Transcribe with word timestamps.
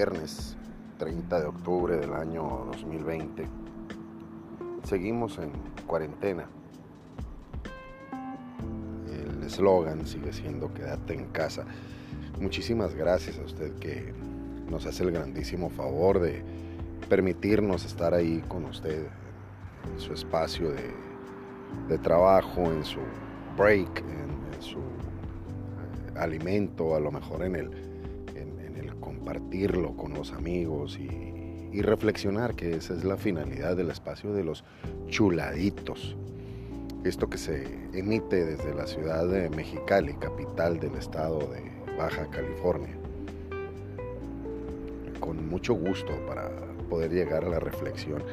viernes 0.00 0.56
30 0.96 1.40
de 1.40 1.46
octubre 1.46 1.94
del 1.98 2.14
año 2.14 2.70
2020. 2.72 3.46
Seguimos 4.82 5.36
en 5.36 5.52
cuarentena. 5.86 6.46
El 9.12 9.42
eslogan 9.42 10.06
sigue 10.06 10.32
siendo 10.32 10.72
quédate 10.72 11.12
en 11.12 11.26
casa. 11.26 11.66
Muchísimas 12.40 12.94
gracias 12.94 13.38
a 13.40 13.42
usted 13.42 13.74
que 13.74 14.14
nos 14.70 14.86
hace 14.86 15.02
el 15.02 15.10
grandísimo 15.10 15.68
favor 15.68 16.18
de 16.18 16.42
permitirnos 17.10 17.84
estar 17.84 18.14
ahí 18.14 18.42
con 18.48 18.64
usted 18.64 19.04
en 19.92 20.00
su 20.00 20.14
espacio 20.14 20.70
de, 20.70 21.98
trabajo, 21.98 22.62
en 22.72 22.86
su 22.86 23.00
break, 23.54 23.98
en, 23.98 24.62
su 24.62 24.78
eh, 24.78 26.18
alimento, 26.18 26.94
a 26.96 27.00
lo 27.00 27.12
mejor 27.12 27.42
en 27.42 27.56
el, 27.56 27.66
en, 27.66 27.74
el 27.74 27.89
compartirlo 29.20 29.94
con 29.96 30.14
los 30.14 30.32
amigos 30.32 30.98
y, 30.98 31.82
reflexionar 31.82 32.56
que 32.56 32.74
esa 32.74 32.94
es 32.94 33.04
la 33.04 33.16
finalidad 33.16 33.76
del 33.76 33.90
espacio 33.90 34.32
de 34.32 34.42
los 34.42 34.64
chuladitos. 35.08 36.16
Esto 37.04 37.30
que 37.30 37.38
se 37.38 37.64
emite 37.92 38.44
desde 38.44 38.74
la 38.74 38.86
ciudad 38.86 39.26
de 39.28 39.48
Mexicali, 39.50 40.14
capital 40.14 40.80
del 40.80 40.96
estado 40.96 41.38
de 41.38 41.62
Baja 41.96 42.28
California. 42.28 42.96
Con 45.20 45.48
mucho 45.48 45.74
gusto 45.74 46.12
para 46.26 46.50
poder 46.88 47.12
llegar 47.12 47.44
a 47.44 47.48
la 47.48 47.60
reflexión. 47.60 48.24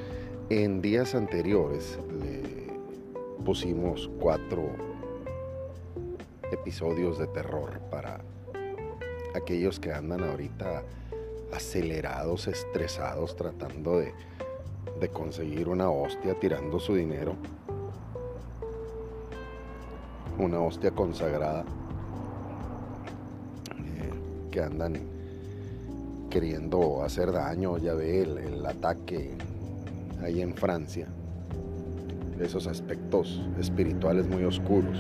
En 0.50 0.82
días 0.82 1.14
anteriores 1.14 2.00
le 2.20 2.74
pusimos 3.46 4.10
cuatro 4.20 4.68
episodios 6.52 7.20
de 7.20 7.28
terror 7.28 7.80
para 7.92 8.20
aquellos 9.38 9.80
que 9.80 9.92
andan 9.92 10.24
ahorita 10.24 10.84
acelerados, 11.54 12.48
estresados, 12.48 13.36
tratando 13.36 14.00
de, 14.00 14.14
conseguir 15.14 15.70
una 15.70 15.90
hostia, 15.90 16.34
tirando 16.40 16.80
su 16.80 16.96
dinero. 16.96 17.36
Una 20.38 20.60
hostia 20.60 20.92
consagrada 20.92 21.64
eh, 23.80 24.12
que 24.52 24.62
andan 24.62 24.94
queriendo 26.30 27.04
hacer 27.04 27.32
daño, 27.32 27.78
ya 27.78 27.94
ve 27.94 28.22
el, 28.22 28.66
ataque 28.66 29.32
ahí 30.22 30.42
en 30.42 30.54
Francia, 30.54 31.08
esos 32.40 32.68
aspectos 32.68 33.42
espirituales 33.58 34.28
muy 34.28 34.44
oscuros. 34.44 34.98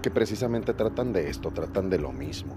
Que 0.00 0.10
precisamente 0.10 0.72
tratan 0.74 1.12
de 1.12 1.28
esto, 1.28 1.50
tratan 1.50 1.90
de 1.90 1.98
lo 1.98 2.12
mismo, 2.12 2.54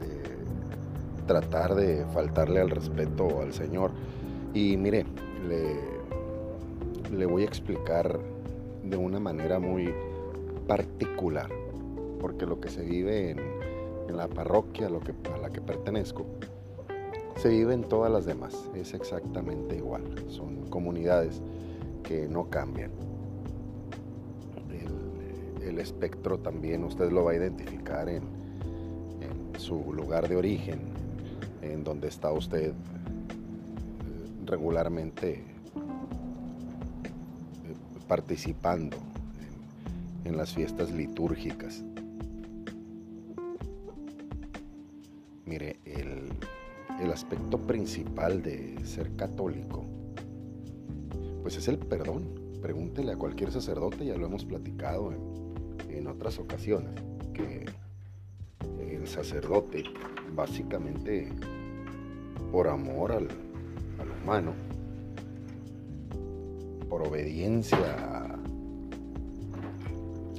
de 0.00 1.26
tratar 1.26 1.74
de 1.74 2.06
faltarle 2.12 2.60
al 2.60 2.70
respeto 2.70 3.40
al 3.40 3.52
Señor. 3.52 3.90
Y 4.54 4.76
mire, 4.76 5.04
le, 5.48 7.26
voy 7.26 7.42
a 7.42 7.46
explicar 7.46 8.18
de 8.82 8.96
una 8.96 9.20
manera 9.20 9.58
muy 9.58 9.94
particular 10.66 11.50
porque 12.20 12.46
lo 12.46 12.60
que 12.60 12.68
se 12.68 12.82
vive 12.82 13.30
en, 13.30 13.62
la 14.16 14.28
parroquia 14.28 14.90
lo 14.90 15.00
que, 15.00 15.14
a 15.32 15.38
la 15.38 15.50
que 15.50 15.62
pertenezco, 15.62 16.26
se 17.36 17.48
vive 17.48 17.72
en 17.72 17.82
todas 17.82 18.12
las 18.12 18.26
demás, 18.26 18.68
es 18.74 18.92
exactamente 18.92 19.76
igual, 19.76 20.02
son 20.28 20.68
comunidades 20.68 21.40
que 22.02 22.28
no 22.28 22.50
cambian. 22.50 22.90
El, 25.72 25.78
espectro 25.78 26.38
también 26.38 26.84
usted 26.84 27.10
lo 27.10 27.24
va 27.24 27.32
a 27.32 27.34
identificar 27.34 28.08
en, 28.08 28.42
su 29.58 29.92
lugar 29.92 30.28
de 30.28 30.36
origen, 30.36 30.80
en 31.62 31.84
donde 31.84 32.08
está 32.08 32.32
usted 32.32 32.70
eh, 32.70 32.74
regularmente 34.44 35.34
eh, 35.34 35.44
participando 38.08 38.96
en 40.24 40.36
las 40.36 40.52
fiestas 40.52 40.90
litúrgicas. 40.90 41.84
Mire, 45.46 45.78
el, 45.84 46.32
aspecto 47.12 47.58
principal 47.58 48.42
de 48.42 48.84
ser 48.86 49.14
católico, 49.16 49.84
pues 51.42 51.56
es 51.56 51.68
el 51.68 51.78
perdón. 51.78 52.24
Pregúntele 52.62 53.12
a 53.12 53.16
cualquier 53.16 53.52
sacerdote, 53.52 54.06
ya 54.06 54.16
lo 54.16 54.26
hemos 54.26 54.46
platicado 54.46 55.12
en, 55.12 55.41
otras 56.06 56.38
ocasiones, 56.38 56.92
que 57.32 57.64
el 58.80 59.06
sacerdote, 59.06 59.84
básicamente 60.34 61.32
por 62.50 62.68
amor 62.68 63.12
al, 63.12 63.28
al 63.98 64.10
humano, 64.22 64.52
por 66.88 67.06
obediencia 67.06 68.38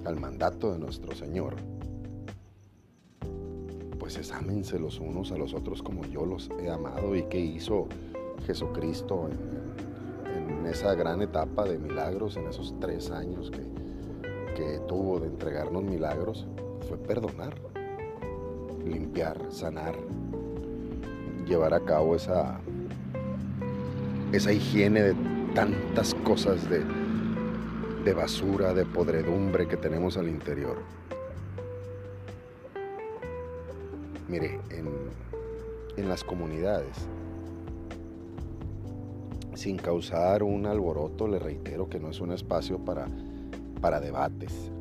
al 0.05 0.19
mandato 0.19 0.71
de 0.73 0.79
nuestro 0.79 1.15
Señor, 1.15 1.55
pues 3.99 4.31
ámense 4.31 4.79
los 4.79 4.99
unos 4.99 5.31
a 5.31 5.37
los 5.37 5.53
otros 5.53 5.81
como 5.81 6.05
yo 6.05 6.25
los 6.25 6.49
he 6.59 6.69
amado 6.69 7.15
y 7.15 7.23
que 7.23 7.39
hizo 7.39 7.87
Jesucristo 8.45 9.29
en, 9.29 10.65
esa 10.67 10.95
gran 10.95 11.21
etapa 11.21 11.65
de 11.65 11.77
milagros, 11.77 12.37
en 12.37 12.47
esos 12.47 12.73
tres 12.79 13.11
años 13.11 13.51
que, 13.51 13.61
que 14.55 14.79
tuvo 14.87 15.19
de 15.19 15.27
entregarnos 15.27 15.83
milagros, 15.83 16.47
fue 16.87 16.97
perdonar, 16.97 17.53
limpiar, 18.85 19.37
sanar, 19.49 19.95
llevar 21.45 21.73
a 21.73 21.79
cabo 21.79 22.15
esa, 22.15 22.59
esa 24.31 24.51
higiene 24.51 25.01
de 25.01 25.15
tantas 25.53 26.13
cosas 26.15 26.69
de, 26.69 26.83
de 28.03 28.13
basura, 28.13 28.73
de 28.73 28.85
podredumbre 28.85 29.67
que 29.67 29.77
tenemos 29.77 30.17
al 30.17 30.27
interior. 30.27 30.77
Mire, 34.27 34.59
en, 34.71 36.09
las 36.09 36.23
comunidades, 36.23 37.07
sin 39.53 39.77
causar 39.77 40.43
un 40.43 40.65
alboroto, 40.65 41.27
le 41.27 41.39
reitero 41.39 41.87
que 41.87 41.99
no 41.99 42.09
es 42.09 42.19
un 42.19 42.31
espacio 42.33 42.79
para, 42.79 43.07
para 43.83 43.99
debates, 43.99 44.71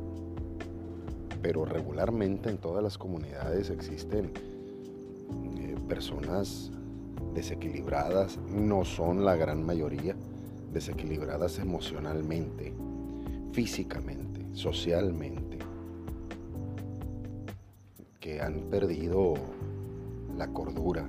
pero 1.41 1.65
regularmente 1.65 2.49
en 2.49 2.57
todas 2.57 2.81
las 2.81 2.97
comunidades 2.97 3.69
existen 3.69 4.31
eh, 5.57 5.75
personas 5.89 6.71
desequilibradas, 7.33 8.39
no 8.49 8.85
son 8.85 9.25
la 9.25 9.35
gran 9.35 9.61
mayoría, 9.61 10.15
desequilibradas 10.71 11.59
emocionalmente, 11.59 12.73
físicamente, 13.51 14.47
socialmente 14.53 15.57
que 18.21 18.39
han 18.39 18.61
perdido 18.69 19.33
la 20.37 20.47
cordura, 20.47 21.05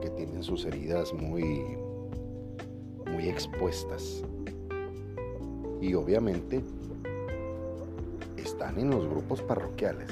que 0.00 0.08
tienen 0.08 0.42
sus 0.42 0.64
heridas 0.64 1.12
muy, 1.12 1.62
muy 3.12 3.28
expuestas. 3.28 4.24
Y 5.84 5.92
obviamente 5.92 6.62
están 8.38 8.78
en 8.78 8.88
los 8.88 9.06
grupos 9.06 9.42
parroquiales 9.42 10.08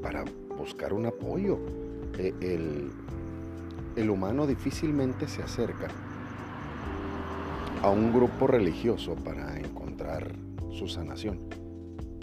para 0.00 0.24
buscar 0.56 0.92
un 0.92 1.06
apoyo. 1.06 1.58
E, 2.16 2.32
el, 2.40 2.92
el 3.96 4.10
humano 4.10 4.46
difícilmente 4.46 5.26
se 5.26 5.42
acerca 5.42 5.88
a 7.82 7.90
un 7.90 8.12
grupo 8.12 8.46
religioso 8.46 9.16
para 9.16 9.58
encontrar 9.58 10.30
su 10.70 10.86
sanación 10.86 11.40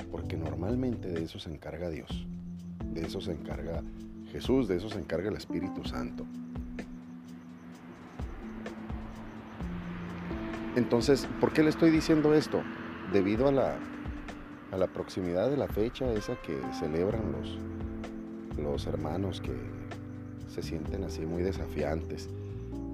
porque 0.10 0.38
normalmente 0.38 1.10
de 1.10 1.24
eso 1.24 1.40
se 1.40 1.50
encarga 1.50 1.90
Dios, 1.90 2.26
de 2.86 3.02
eso 3.02 3.20
se 3.20 3.34
encarga 3.34 3.84
Jesús, 4.32 4.70
de 4.70 4.78
eso 4.78 4.90
se 4.90 5.00
encarga 5.00 5.30
el 5.30 5.36
Espíritu 5.36 5.84
Santo. 5.84 6.26
Entonces, 10.76 11.28
¿por 11.40 11.52
qué 11.52 11.64
le 11.64 11.70
estoy 11.70 11.92
diciendo 11.92 12.34
esto? 12.34 12.62
Debido 13.12 13.48
a 13.48 13.52
la, 13.52 13.78
a 14.72 14.78
la 14.78 14.88
proximidad 14.88 15.50
de 15.50 15.58
la 15.58 15.68
fecha 15.68 16.12
esa 16.14 16.36
que 16.42 16.58
celebran 16.80 17.32
los, 17.34 17.58
los 18.58 18.88
hermanos 18.88 19.42
que 19.42 19.52
se 20.48 20.62
sienten 20.62 21.04
así 21.04 21.26
muy 21.26 21.44
desafiantes 21.44 22.30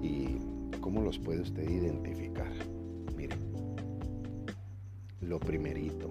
y 0.02 0.38
cómo 0.80 1.02
los 1.02 1.18
puede 1.18 1.42
usted 1.42 1.68
identificar. 1.68 2.50
Mire, 3.16 3.36
lo 5.20 5.38
primerito, 5.38 6.10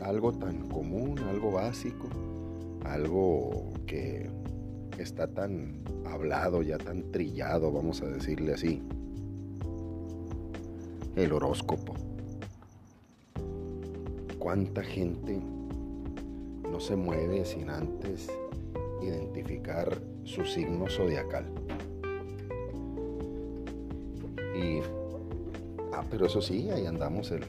algo 0.00 0.32
tan 0.32 0.68
común, 0.68 1.18
algo 1.28 1.52
básico, 1.52 2.08
algo 2.84 3.72
que 3.86 4.30
está 4.98 5.26
tan 5.26 5.82
hablado, 6.06 6.62
ya 6.62 6.78
tan 6.78 7.10
trillado, 7.10 7.72
vamos 7.72 8.00
a 8.02 8.06
decirle 8.06 8.54
así. 8.54 8.82
El 11.16 11.32
horóscopo. 11.32 11.94
¿Cuánta 14.38 14.82
gente 14.82 15.40
no 16.70 16.80
se 16.80 16.96
mueve 16.96 17.44
sin 17.44 17.68
antes 17.68 18.28
identificar 19.02 19.98
su 20.24 20.44
signo 20.44 20.88
zodiacal. 20.88 21.44
Y, 24.54 24.80
ah, 25.92 26.04
pero 26.10 26.26
eso 26.26 26.40
sí, 26.40 26.70
ahí 26.70 26.86
andamos 26.86 27.30
el, 27.30 27.42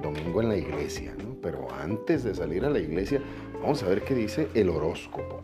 domingo 0.00 0.40
en 0.40 0.48
la 0.48 0.56
iglesia, 0.56 1.14
¿no? 1.22 1.36
Pero 1.42 1.70
antes 1.70 2.24
de 2.24 2.34
salir 2.34 2.64
a 2.64 2.70
la 2.70 2.78
iglesia, 2.78 3.20
vamos 3.60 3.82
a 3.82 3.88
ver 3.88 4.02
qué 4.02 4.14
dice 4.14 4.48
el 4.54 4.70
horóscopo. 4.70 5.40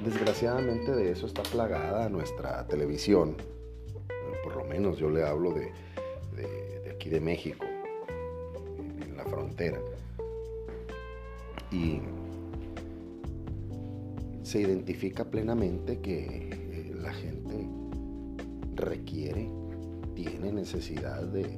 Desgraciadamente 0.00 0.92
de 0.92 1.12
eso 1.12 1.26
está 1.26 1.42
plagada 1.44 2.08
nuestra 2.08 2.66
televisión. 2.66 3.36
Menos 4.74 4.98
yo 4.98 5.08
le 5.08 5.22
hablo 5.22 5.52
de, 5.52 5.70
de, 6.34 6.90
aquí 6.90 7.08
de 7.08 7.20
México, 7.20 7.64
en 9.00 9.16
la 9.16 9.24
frontera. 9.24 9.78
Y 11.70 12.00
se 14.42 14.62
identifica 14.62 15.30
plenamente 15.30 16.00
que 16.00 16.48
eh, 16.50 16.92
la 17.00 17.12
gente 17.12 17.68
requiere, 18.74 19.48
tiene 20.16 20.50
necesidad 20.50 21.22
de, 21.22 21.56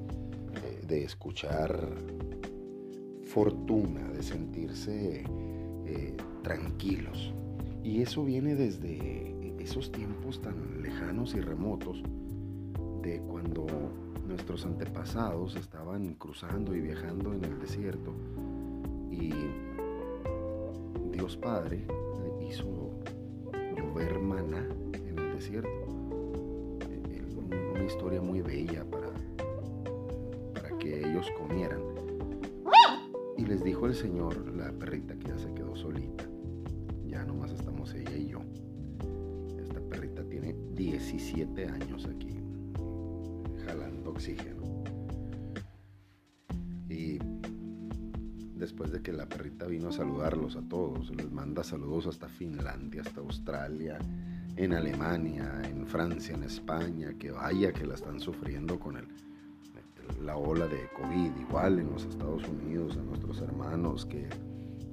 de 0.86 1.02
escuchar 1.02 1.88
fortuna, 3.24 4.10
de 4.10 4.22
sentirse 4.22 5.24
eh, 5.86 6.14
tranquilos. 6.42 7.32
Y 7.82 8.02
eso 8.02 8.26
viene 8.26 8.54
desde 8.56 9.56
esos 9.58 9.90
tiempos 9.90 10.42
tan 10.42 10.82
lejanos 10.82 11.34
y 11.34 11.40
remotos 11.40 12.02
de 13.06 13.20
cuando 13.20 13.66
nuestros 14.26 14.66
antepasados 14.66 15.54
estaban 15.56 16.14
cruzando 16.14 16.74
y 16.74 16.80
viajando 16.80 17.32
en 17.32 17.44
el 17.44 17.58
desierto 17.60 18.12
y 19.10 19.32
Dios 21.12 21.36
Padre 21.36 21.86
hizo 22.40 22.90
llover 23.76 24.18
maná 24.18 24.66
en 24.92 25.18
el 25.18 25.34
desierto. 25.34 25.70
Eh, 26.90 27.22
una 27.74 27.84
historia 27.84 28.20
muy 28.20 28.42
bella 28.42 28.84
para 28.90 29.10
ellos 30.94 31.30
comieran. 31.38 31.80
Y 33.36 33.44
les 33.44 33.62
dijo 33.62 33.86
el 33.86 33.94
Señor, 33.94 34.54
la 34.54 34.72
perrita 34.72 35.14
que 35.18 35.28
ya 35.28 35.38
se 35.38 35.52
quedó 35.52 35.76
solita, 35.76 36.24
ya 37.06 37.24
nomás 37.24 37.52
estamos 37.52 37.92
ella 37.94 38.16
y 38.16 38.28
yo. 38.28 38.40
Esta 39.60 39.80
perrita 39.80 40.24
tiene 40.24 40.54
17 40.74 41.66
años 41.66 42.06
aquí, 42.06 42.35
oxígeno. 44.16 44.82
Y 46.88 47.18
después 48.58 48.90
de 48.90 49.02
que 49.02 49.12
la 49.12 49.28
perrita 49.28 49.66
vino 49.66 49.88
a 49.88 49.92
saludarlos 49.92 50.56
a 50.56 50.62
todos, 50.62 51.14
les 51.14 51.30
manda 51.30 51.62
saludos 51.62 52.06
hasta 52.08 52.28
Finlandia, 52.28 53.02
hasta 53.02 53.20
Australia, 53.20 53.98
en 54.56 54.72
Alemania, 54.72 55.62
en 55.64 55.86
Francia, 55.86 56.34
en 56.34 56.42
España, 56.42 57.14
que 57.18 57.30
vaya 57.30 57.72
que 57.72 57.86
la 57.86 57.94
están 57.94 58.18
sufriendo 58.18 58.80
con 58.80 58.96
el 58.96 59.06
la 60.22 60.36
ola 60.36 60.66
de 60.66 60.88
COVID, 60.96 61.36
igual 61.40 61.78
en 61.78 61.90
los 61.90 62.04
Estados 62.04 62.46
Unidos, 62.48 62.96
a 62.96 63.02
nuestros 63.02 63.40
hermanos, 63.40 64.06
que 64.06 64.28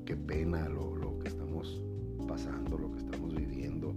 qué 0.06 0.16
pena 0.16 0.68
lo, 0.70 0.96
lo 0.96 1.20
que 1.20 1.28
estamos 1.28 1.82
pasando, 2.28 2.78
lo 2.78 2.92
que 2.92 3.00
estamos 3.00 3.34
viviendo, 3.36 3.94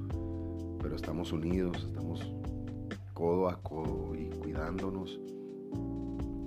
pero 0.80 0.96
estamos 0.96 1.32
unidos, 1.32 1.84
estamos 1.84 2.32
codo 3.16 3.48
a 3.48 3.56
codo 3.62 4.14
y 4.14 4.26
cuidándonos 4.40 5.18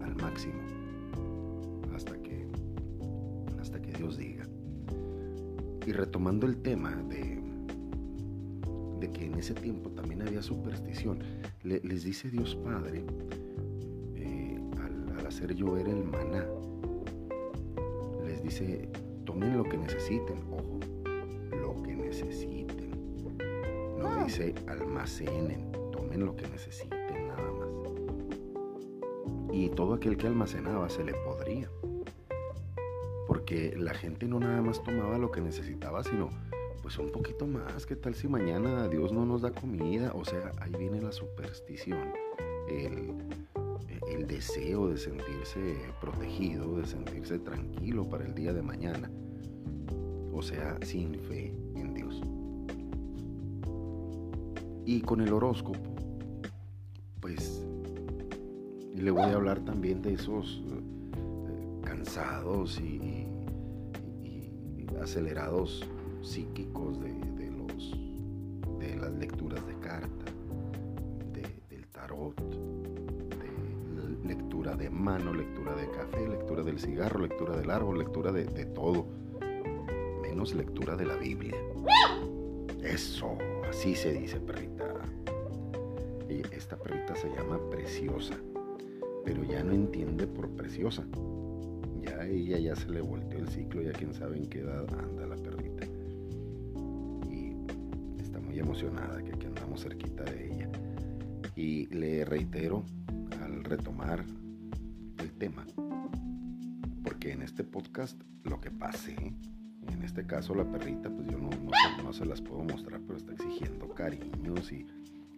al 0.03 0.15
máximo 0.15 0.61
hasta 1.95 2.15
que, 2.21 2.45
hasta 3.59 3.81
que 3.81 3.91
Dios 3.93 4.17
diga. 4.17 4.45
Y 5.87 5.91
retomando 5.91 6.45
el 6.45 6.61
tema 6.61 6.95
de, 7.09 7.41
de 8.99 9.11
que 9.11 9.25
en 9.25 9.33
ese 9.33 9.55
tiempo 9.55 9.89
también 9.89 10.21
había 10.21 10.43
superstición, 10.43 11.19
les 11.63 12.03
dice 12.03 12.29
Dios 12.29 12.55
Padre, 12.63 13.03
hacer 15.27 15.55
llover 15.55 15.87
el 15.87 16.03
maná. 16.03 16.45
Les 18.25 18.43
dice, 18.43 18.89
tomen 19.25 19.57
lo 19.57 19.63
que 19.63 19.77
necesiten, 19.77 20.39
ojo, 20.51 20.79
lo 21.51 21.81
que 21.83 21.95
necesiten. 21.95 22.91
No 23.97 24.07
ah. 24.07 24.23
dice 24.25 24.53
almacenen, 24.67 25.71
lo 26.17 26.35
que 26.35 26.47
necesiten 26.47 27.27
nada 27.27 27.51
más. 27.51 27.69
Y 29.51 29.69
todo 29.69 29.93
aquel 29.95 30.17
que 30.17 30.27
almacenaba 30.27 30.89
se 30.89 31.03
le 31.03 31.13
podría. 31.13 31.69
Porque 33.27 33.75
la 33.77 33.93
gente 33.93 34.27
no 34.27 34.39
nada 34.39 34.61
más 34.61 34.81
tomaba 34.83 35.17
lo 35.17 35.31
que 35.31 35.41
necesitaba, 35.41 36.03
sino 36.03 36.29
pues 36.81 36.97
un 36.97 37.11
poquito 37.11 37.45
más. 37.45 37.85
¿Qué 37.85 37.95
tal 37.95 38.15
si 38.15 38.27
mañana 38.27 38.87
Dios 38.87 39.11
no 39.11 39.25
nos 39.25 39.41
da 39.41 39.51
comida? 39.51 40.11
O 40.15 40.25
sea, 40.25 40.51
ahí 40.59 40.71
viene 40.77 41.01
la 41.01 41.11
superstición. 41.11 42.13
El, 42.67 43.13
el 44.09 44.27
deseo 44.27 44.89
de 44.89 44.97
sentirse 44.97 45.75
protegido, 46.01 46.77
de 46.77 46.85
sentirse 46.85 47.39
tranquilo 47.39 48.07
para 48.09 48.25
el 48.25 48.33
día 48.33 48.53
de 48.53 48.61
mañana. 48.61 49.11
O 50.33 50.41
sea, 50.41 50.77
sin 50.83 51.15
fe 51.19 51.53
en 51.75 51.93
Dios. 51.93 52.21
Y 54.85 55.01
con 55.01 55.21
el 55.21 55.31
horóscopo, 55.33 55.98
pues 57.29 57.63
le 58.95 59.11
voy 59.11 59.29
a 59.29 59.35
hablar 59.35 59.59
también 59.59 60.01
de 60.01 60.13
esos 60.13 60.63
eh, 60.67 61.81
cansados 61.83 62.79
y, 62.79 63.27
acelerados 64.99 65.87
psíquicos 66.21 66.99
de, 66.99 67.51
los, 67.51 67.97
de 68.79 68.97
las 68.97 69.13
lecturas 69.13 69.65
de 69.65 69.73
carta, 69.75 70.25
del 71.31 71.87
tarot, 71.87 72.35
de 74.77 74.89
mano, 74.89 75.33
lectura 75.33 75.73
de 75.75 75.89
café, 75.89 76.27
lectura 76.27 76.63
del 76.63 76.79
cigarro, 76.79 77.21
lectura 77.21 77.55
del 77.55 77.69
árbol, 77.71 77.99
lectura 77.99 78.31
de, 78.33 78.43
todo, 78.65 79.07
menos 80.21 80.53
lectura 80.53 80.97
de 80.97 81.05
la 81.05 81.15
Biblia. 81.15 81.55
Eso, 82.83 83.37
así 83.69 83.95
se 83.95 84.11
dice, 84.11 84.39
perrita. 84.39 84.93
Y 86.29 86.43
esta 86.55 86.77
perrita 86.77 87.15
se 87.15 87.27
llama 87.29 87.59
Preciosa, 87.69 88.35
pero 89.25 89.43
ya 89.43 89.63
no 89.63 89.73
entiende 89.73 90.27
por 90.27 90.49
Preciosa. 90.51 91.05
Ya 92.01 92.25
ella 92.25 92.57
ya 92.59 92.75
se 92.75 92.89
le 92.89 93.01
volteó 93.01 93.39
el 93.39 93.49
ciclo, 93.49 93.81
ya 93.81 93.91
quién 93.91 94.13
sabe 94.13 94.37
en 94.37 94.47
qué 94.47 94.59
edad 94.59 94.87
anda 94.97 95.25
la 95.25 95.35
perrita. 95.35 95.85
Y 97.29 97.55
está 98.21 98.39
muy 98.39 98.59
emocionada 98.59 99.21
que 99.23 99.33
aquí 99.33 99.47
andamos 99.47 99.81
cerquita 99.81 100.23
de 100.23 100.53
ella. 100.53 100.69
Y 101.55 101.87
le 101.87 102.23
reitero, 102.23 102.83
al 103.41 103.63
retomar 103.63 104.23
tema. 105.39 105.65
Porque 107.03 107.31
en 107.31 107.41
este 107.41 107.63
podcast 107.63 108.21
lo 108.43 108.59
que 108.59 108.69
pase, 108.69 109.15
en 109.15 110.03
este 110.03 110.25
caso 110.27 110.53
la 110.53 110.69
perrita, 110.69 111.09
pues 111.09 111.27
yo 111.27 111.37
no, 111.37 111.49
no, 112.03 112.13
se 112.13 112.25
las 112.25 112.41
puedo 112.41 112.61
mostrar, 112.63 112.99
pero 113.07 113.17
está 113.17 113.33
exigiendo 113.33 113.87
cariños 113.89 114.71
y, 114.71 114.85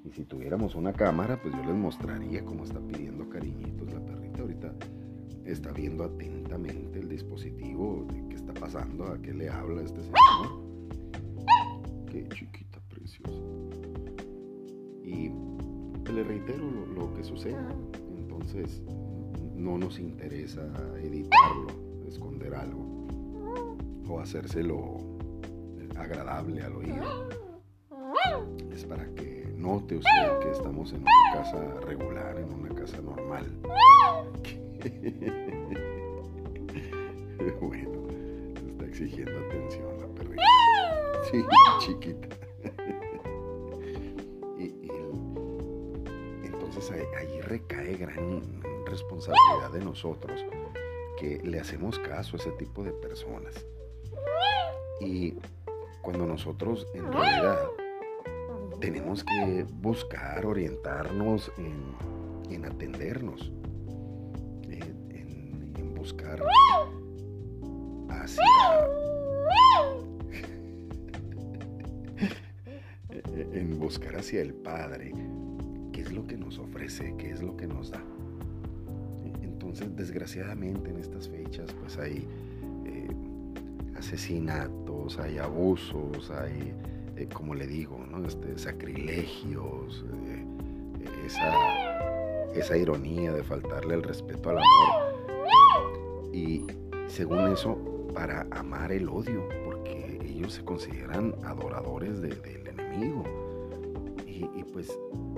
y, 0.03 0.11
si 0.11 0.25
tuviéramos 0.25 0.75
una 0.75 0.93
cámara, 0.93 1.39
pues 1.41 1.53
yo 1.55 1.63
les 1.63 1.75
mostraría 1.75 2.43
cómo 2.43 2.63
está 2.63 2.79
pidiendo 2.79 3.29
cariñitos 3.29 3.93
la 3.93 3.99
perrita. 3.99 4.41
Ahorita 4.41 4.73
está 5.45 5.71
viendo 5.71 6.03
atentamente 6.03 6.99
el 6.99 7.09
dispositivo 7.09 8.05
de 8.11 8.27
qué 8.29 8.35
está 8.35 8.53
pasando, 8.53 9.05
a 9.05 9.21
qué 9.21 9.33
le 9.33 9.49
habla 9.49 9.81
este 9.81 10.01
señor. 10.01 10.17
Qué 12.09 12.27
chiquita 12.29 12.79
preciosa. 12.89 13.41
Y 15.03 15.31
le 16.11 16.23
reitero 16.23 16.69
lo, 16.69 16.85
lo 16.87 17.13
que 17.13 17.23
sucede. 17.23 17.57
Entonces, 18.17 18.81
no 19.55 19.77
nos 19.77 19.99
interesa 19.99 20.61
editarlo, 21.01 21.67
esconder 22.07 22.55
algo 22.55 23.07
o 24.09 24.19
hacérselo 24.19 24.97
agradable 25.95 26.61
al 26.61 26.75
oído. 26.75 27.29
Es 28.71 28.85
para 28.85 29.05
que 29.13 29.30
note 29.61 29.97
usted 29.97 30.39
que 30.39 30.51
estamos 30.51 30.91
en 30.91 31.01
una 31.01 31.11
casa 31.33 31.79
regular, 31.81 32.37
en 32.37 32.51
una 32.51 32.73
casa 32.73 32.99
normal. 33.01 33.45
bueno, 37.61 38.07
está 38.71 38.85
exigiendo 38.85 39.37
atención 39.47 39.99
la 39.99 40.07
perrita. 40.07 40.41
Sí, 41.29 41.45
chiquita. 41.79 42.27
y, 44.57 44.73
entonces 46.43 46.91
ahí 46.91 47.41
recae 47.41 47.95
gran 47.95 48.41
responsabilidad 48.85 49.71
de 49.71 49.85
nosotros 49.85 50.43
que 51.19 51.39
le 51.43 51.59
hacemos 51.59 51.99
caso 51.99 52.35
a 52.35 52.39
ese 52.39 52.49
tipo 52.51 52.83
de 52.83 52.93
personas. 52.93 53.53
Y 54.99 55.35
cuando 56.01 56.25
nosotros 56.25 56.87
en 56.95 57.11
realidad 57.11 57.69
tenemos 58.81 59.23
que 59.23 59.65
buscar, 59.81 60.45
orientarnos 60.45 61.49
en, 62.49 62.65
atendernos, 62.65 63.53
en, 64.67 65.95
buscar 65.95 66.41
hacia... 68.09 68.43
en 73.53 73.79
buscar 73.79 74.15
hacia 74.15 74.41
el 74.41 74.55
Padre, 74.55 75.13
qué 75.93 76.01
es 76.01 76.11
lo 76.11 76.25
que 76.25 76.35
nos 76.35 76.57
ofrece, 76.57 77.13
qué 77.19 77.29
es 77.29 77.43
lo 77.43 77.55
que 77.55 77.67
nos 77.67 77.91
da. 77.91 78.01
Entonces, 79.43 79.95
desgraciadamente 79.95 80.89
en 80.89 80.97
estas 80.97 81.29
fechas, 81.29 81.71
pues 81.79 81.99
hay 81.99 82.27
eh, 82.85 83.07
asesinatos, 83.95 85.19
hay 85.19 85.37
abusos, 85.37 86.31
hay, 86.31 86.73
eh, 87.21 87.27
como 87.31 87.53
le 87.53 87.67
digo, 87.67 87.99
¿no? 88.09 88.25
este, 88.25 88.57
sacrilegios, 88.57 90.03
eh, 90.25 90.45
esa, 91.25 92.49
esa 92.53 92.77
ironía 92.77 93.31
de 93.31 93.43
faltarle 93.43 93.93
el 93.93 94.03
respeto 94.03 94.49
al 94.49 94.57
amor. 94.57 96.33
Y 96.33 96.65
según 97.07 97.47
eso, 97.49 97.77
para 98.13 98.47
amar 98.51 98.91
el 98.91 99.07
odio, 99.07 99.47
porque 99.63 100.19
ellos 100.25 100.53
se 100.53 100.63
consideran 100.63 101.35
adoradores 101.43 102.21
del 102.21 102.41
enemigo. 102.67 103.23
Y, 104.25 104.63
pues, 104.63 104.97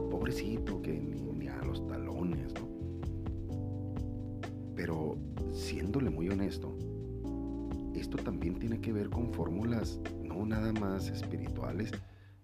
pobrecito, 0.10 0.82
que 0.82 0.94
ni, 0.94 1.48
a 1.48 1.58
los 1.66 1.86
talones, 1.88 2.54
¿no? 2.54 2.70
Pero 4.75 5.18
siéndole 5.52 6.10
muy 6.10 6.30
honesto, 6.30 6.74
esto 7.94 8.18
también 8.18 8.56
tiene 8.56 8.80
que 8.80 8.94
ver 8.94 9.10
con 9.10 9.34
fórmulas 9.34 10.00
nada 10.46 10.74
más 10.74 11.08
espirituales, 11.10 11.92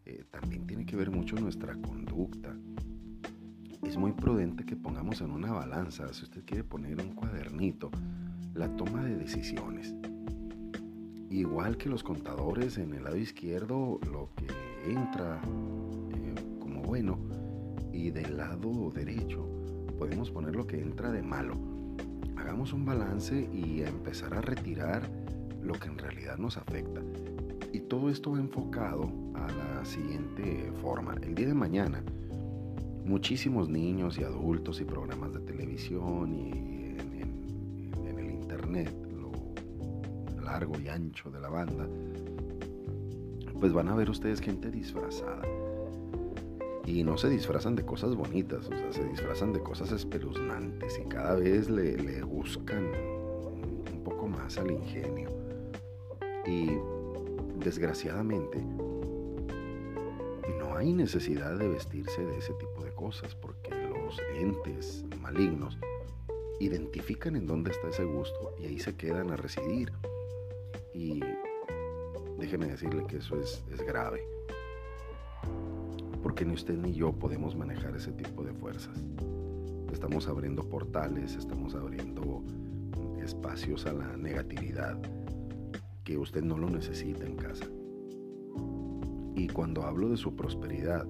eh, 0.05 0.24
también 0.31 0.65
tiene 0.65 0.86
que 0.86 0.96
ver 0.96 1.12
mucho 1.12 1.36
nuestra 1.36 1.75
conducta. 1.75 2.55
Es 3.84 3.98
muy 3.98 4.13
prudente 4.13 4.65
que 4.65 4.75
pongamos 4.75 5.22
en 5.22 5.31
una 5.31 5.51
balanza, 5.51 6.12
si 6.13 6.24
usted 6.24 6.43
quiere 6.46 6.63
poner 6.63 7.01
un 7.01 7.15
cuadernito, 7.15 7.89
la 8.53 8.74
toma 8.75 9.03
de 9.03 9.17
decisiones. 9.17 9.93
Igual 11.29 11.77
que 11.77 11.89
los 11.89 12.03
contadores 12.03 12.77
en 12.77 12.93
el 12.93 13.03
lado 13.03 13.17
izquierdo, 13.17 14.00
lo 14.12 14.29
que 14.36 14.91
entra 14.91 15.41
eh, 16.13 16.36
como 16.60 16.81
bueno 16.81 17.19
y 17.91 18.12
del 18.12 18.38
lado 18.38 18.91
derecho 18.91 19.48
podemos 19.98 20.31
poner 20.31 20.55
lo 20.55 20.65
que 20.65 20.81
entra 20.81 21.12
de 21.12 21.22
malo. 21.22 21.53
Hagamos 22.38 22.72
un 22.72 22.86
balance 22.86 23.50
y 23.53 23.81
empezar 23.81 24.34
a 24.34 24.41
retirar 24.41 25.03
lo 25.62 25.74
que 25.74 25.88
en 25.88 25.98
realidad 25.98 26.38
nos 26.38 26.58
afecta. 26.58 27.01
Todo 27.89 28.10
esto 28.10 28.31
va 28.31 28.39
enfocado 28.39 29.10
a 29.34 29.48
la 29.51 29.84
siguiente 29.84 30.72
forma. 30.81 31.15
El 31.24 31.34
día 31.34 31.48
de 31.48 31.55
mañana, 31.55 32.03
muchísimos 33.03 33.67
niños 33.67 34.19
y 34.19 34.24
adultos 34.24 34.79
y 34.79 34.86
programas 34.86 35.34
de 35.34 35.39
televisión 35.39 36.34
y 36.34 36.69
lo 40.38 40.43
largo 40.43 40.79
y 40.79 40.88
ancho 40.88 41.31
de 41.31 41.39
la 41.39 41.50
banda, 41.50 41.88
pues 43.60 43.74
van 43.74 43.89
a 43.89 43.96
ver 43.96 44.10
ustedes 44.10 44.39
gente 44.39 44.69
disfrazada. 44.69 45.41
Y 46.86 47.03
no 47.03 47.17
se 47.17 47.29
disfrazan 47.29 47.75
de 47.75 47.86
cosas 47.86 48.15
bonitas, 48.15 48.67
o 48.67 48.69
sea, 48.69 48.93
se 48.93 49.03
disfrazan 49.08 49.53
de 49.53 49.62
cosas 49.62 49.91
espeluznantes 49.91 51.00
y 51.03 51.08
cada 51.08 51.36
vez 51.36 51.69
le, 51.69 51.98
le 51.98 52.24
buscan 52.24 52.84
un 52.86 54.01
poco 54.03 54.27
más 54.27 54.58
al 54.58 54.72
ingenio. 54.72 55.29
Y 56.48 56.69
desgraciadamente 57.59 58.63
no 60.59 60.75
hay 60.75 60.93
necesidad 60.93 61.57
de 61.57 61.67
vestirse 61.67 62.25
de 62.25 62.37
ese 62.37 62.53
tipo 62.53 62.83
de 62.83 62.91
cosas 62.91 63.35
porque 63.35 63.69
los 63.71 64.17
entes 64.35 65.05
malignos 65.21 65.77
identifican 66.59 67.35
en 67.35 67.47
dónde 67.47 67.71
está 67.71 67.89
ese 67.89 68.03
gusto 68.03 68.55
y 68.59 68.65
ahí 68.65 68.79
se 68.79 68.95
quedan 68.95 69.31
a 69.31 69.35
residir. 69.35 69.91
Y 70.93 71.21
déjeme 72.37 72.67
decirle 72.67 73.05
que 73.07 73.17
eso 73.17 73.39
es, 73.39 73.63
es 73.71 73.81
grave. 73.81 74.23
Porque 76.21 76.45
ni 76.45 76.53
usted 76.53 76.75
ni 76.75 76.93
yo 76.93 77.13
podemos 77.13 77.55
manejar 77.55 77.95
ese 77.95 78.11
tipo 78.11 78.43
de 78.43 78.53
fuerzas. 78.53 78.97
Estamos 79.91 80.27
abriendo 80.27 80.63
portales, 80.63 81.35
estamos 81.35 81.75
abriendo 81.75 82.43
espacios 83.23 83.85
a 83.85 83.93
la 83.93 84.17
negatividad 84.17 84.97
que 86.09 86.17
usted 86.17 86.41
no 86.41 86.57
lo 86.57 86.67
necesita 86.71 87.23
en 87.23 87.35
casa. 87.35 87.65
Y 89.35 89.47
cuando 89.47 89.83
hablo 89.83 90.09
de 90.09 90.17
su 90.17 90.35
prosperidad, 90.35 91.05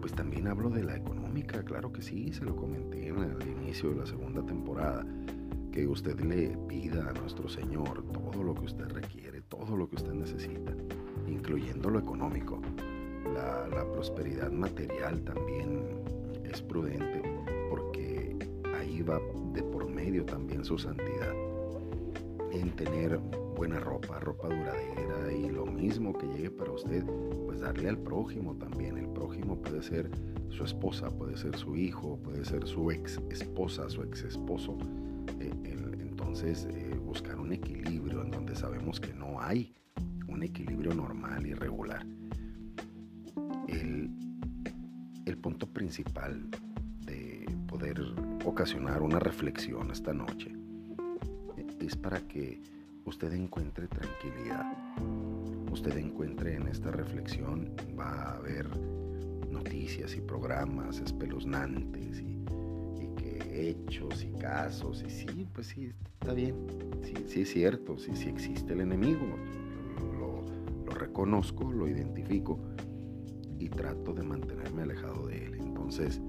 pues 0.00 0.12
también 0.12 0.46
hablo 0.46 0.70
de 0.70 0.84
la 0.84 0.94
económica, 0.94 1.64
claro 1.64 1.92
que 1.92 2.02
sí, 2.02 2.32
se 2.32 2.44
lo 2.44 2.54
comenté 2.54 3.08
en 3.08 3.18
el 3.18 3.48
inicio 3.48 3.90
de 3.90 3.96
la 3.96 4.06
segunda 4.06 4.46
temporada, 4.46 5.04
que 5.72 5.88
usted 5.88 6.20
le 6.20 6.56
pida 6.68 7.10
a 7.10 7.14
nuestro 7.14 7.48
Señor 7.48 8.04
todo 8.12 8.44
lo 8.44 8.54
que 8.54 8.66
usted 8.66 8.88
requiere, 8.90 9.42
todo 9.42 9.76
lo 9.76 9.88
que 9.88 9.96
usted 9.96 10.12
necesita, 10.12 10.72
incluyendo 11.26 11.90
lo 11.90 11.98
económico. 11.98 12.62
La, 13.34 13.84
prosperidad 13.92 14.52
material 14.52 15.20
también 15.22 15.82
es 16.44 16.62
prudente 16.62 17.22
porque 17.68 18.36
ahí 18.78 19.02
va 19.02 19.18
de 19.52 19.64
por 19.64 19.90
medio 19.90 20.24
también 20.24 20.64
su 20.64 20.78
santidad 20.78 21.34
en 22.52 22.70
tener 22.76 23.18
buena 23.58 23.80
ropa, 23.80 24.20
ropa 24.20 24.46
duradera 24.46 25.32
y 25.32 25.50
lo 25.50 25.66
mismo 25.66 26.16
que 26.16 26.28
llegue 26.28 26.48
para 26.48 26.70
usted, 26.70 27.04
pues 27.44 27.58
darle 27.58 27.88
al 27.88 27.98
prójimo 27.98 28.54
también. 28.54 28.96
El 28.96 29.08
prójimo 29.08 29.60
puede 29.60 29.82
ser 29.82 30.08
su 30.48 30.62
esposa, 30.62 31.10
puede 31.10 31.36
ser 31.36 31.56
su 31.56 31.74
hijo, 31.74 32.20
puede 32.22 32.44
ser 32.44 32.64
su 32.68 32.88
ex 32.92 33.20
esposa, 33.30 33.90
su 33.90 34.04
ex 34.04 34.22
esposo. 34.22 34.78
Eh, 35.40 35.50
entonces 35.98 36.68
eh, 36.70 36.94
buscar 37.04 37.40
un 37.40 37.52
equilibrio 37.52 38.22
en 38.22 38.30
donde 38.30 38.54
sabemos 38.54 39.00
que 39.00 39.12
no 39.12 39.40
hay 39.40 39.74
un 40.28 40.44
equilibrio 40.44 40.94
normal 40.94 41.44
y 41.44 41.54
regular. 41.54 42.06
El, 43.66 44.08
el 45.26 45.36
punto 45.36 45.66
principal 45.66 46.48
de 47.04 47.44
poder 47.66 48.00
ocasionar 48.44 49.02
una 49.02 49.18
reflexión 49.18 49.90
esta 49.90 50.12
noche 50.12 50.54
eh, 51.56 51.66
es 51.80 51.96
para 51.96 52.20
que 52.20 52.77
usted 53.08 53.32
encuentre 53.32 53.88
tranquilidad, 53.88 54.70
usted 55.72 55.96
encuentre 55.96 56.56
en 56.56 56.68
esta 56.68 56.90
reflexión, 56.90 57.70
va 57.98 58.10
a 58.10 58.36
haber 58.36 58.68
noticias 59.50 60.14
y 60.14 60.20
programas 60.20 61.00
espeluznantes 61.00 62.20
y, 62.20 62.38
que 63.16 63.70
hechos 63.70 64.22
y 64.22 64.30
casos, 64.38 65.02
y 65.04 65.10
sí, 65.10 65.48
pues 65.52 65.68
sí, 65.68 65.90
está 66.20 66.34
bien, 66.34 66.54
sí, 67.02 67.14
sí 67.26 67.40
es 67.40 67.50
cierto, 67.50 67.98
sí, 67.98 68.12
sí 68.14 68.28
existe 68.28 68.74
el 68.74 68.82
enemigo, 68.82 69.26
lo, 70.12 70.44
lo 70.84 70.92
reconozco, 70.92 71.72
lo 71.72 71.88
identifico 71.88 72.60
y 73.58 73.70
trato 73.70 74.12
de 74.12 74.22
mantenerme 74.22 74.82
alejado 74.82 75.26
de 75.26 75.46
él. 75.46 75.54
Entonces, 75.54 76.20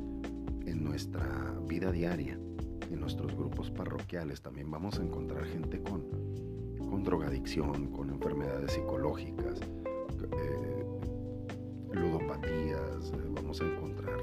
en 0.66 0.84
nuestra 0.84 1.54
vida 1.68 1.92
diaria, 1.92 2.40
en 2.90 3.00
nuestros 3.00 3.36
grupos 3.36 3.70
parroquiales, 3.70 4.42
también 4.42 4.72
vamos 4.72 4.98
a 4.98 5.04
encontrar 5.04 5.46
gente 5.46 5.82
con 5.84 6.04
con 6.90 7.04
drogadicción, 7.04 7.88
con 7.88 8.10
enfermedades 8.10 8.74
psicológicas, 8.74 9.60
eh, 9.62 10.86
ludopatías, 11.92 13.12
eh, 13.14 13.28
vamos 13.30 13.62
a 13.62 13.66
encontrar 13.66 14.20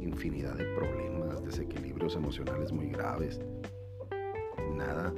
infinidad 0.00 0.54
de 0.54 0.64
problemas, 0.74 1.42
desequilibrios 1.44 2.14
emocionales 2.16 2.72
muy 2.72 2.88
graves. 2.88 3.40
Nada 4.74 5.12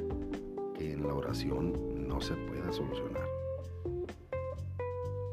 que 0.75 0.92
en 0.92 1.06
la 1.06 1.14
oración 1.14 2.09
no 2.09 2.21
se 2.21 2.35
pueda 2.35 2.73
solucionar. 2.73 3.26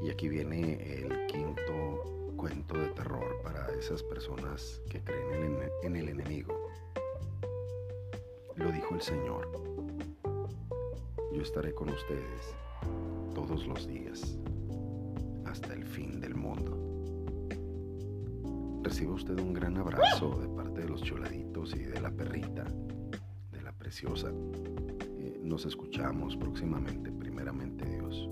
Y 0.02 0.10
aquí 0.10 0.28
viene 0.28 1.02
el 1.02 1.28
quinto 1.28 2.34
cuento 2.36 2.78
de 2.78 2.90
terror 2.90 3.42
para 3.42 3.72
esas 3.74 4.04
personas 4.04 4.82
que 4.90 5.00
creen 5.02 5.60
en 5.84 5.96
el 5.96 6.10
enemigo. 6.10 6.68
Lo 8.56 8.72
dijo 8.72 8.96
el 8.96 9.02
Señor 9.02 9.63
yo 11.34 11.42
estaré 11.42 11.74
con 11.74 11.90
ustedes 11.90 12.56
todos 13.34 13.66
los 13.66 13.88
días 13.88 14.38
hasta 15.46 15.74
el 15.74 15.84
fin 15.84 16.20
del 16.22 16.36
mundo. 16.36 16.80
Reciba 18.84 19.14
usted 19.14 19.40
un 19.40 19.54
gran 19.54 19.78
abrazo 19.78 20.40
de 20.40 20.48
parte 20.50 20.82
de 20.82 20.90
los 20.90 21.02
choladitos 21.02 21.76
y 21.76 21.80
de 21.80 22.00
la 22.00 22.12
perrita, 22.12 22.66
de 23.52 23.62
la 23.64 23.72
preciosa. 23.72 24.30
Eh, 24.30 25.40
nos 25.42 25.66
escuchamos 25.66 26.38
próximamente, 26.38 27.12
primeramente 27.12 27.86
Dios. 27.86 28.30